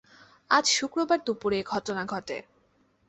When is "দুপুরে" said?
1.25-1.57